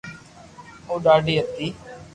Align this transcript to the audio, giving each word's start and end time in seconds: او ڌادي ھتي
او 0.87 0.95
ڌادي 1.05 1.33
ھتي 1.41 1.67